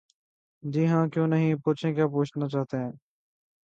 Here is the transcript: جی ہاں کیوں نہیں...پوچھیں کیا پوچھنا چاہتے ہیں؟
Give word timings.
جی 0.63 0.83
ہاں 0.87 1.05
کیوں 1.07 1.27
نہیں...پوچھیں 1.27 1.93
کیا 1.93 2.07
پوچھنا 2.07 2.45
چاہتے 2.47 2.77
ہیں؟ 2.77 2.91